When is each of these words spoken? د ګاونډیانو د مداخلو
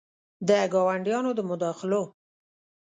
د 0.47 0.49
ګاونډیانو 0.73 1.31
د 1.35 1.39
مداخلو 1.49 2.01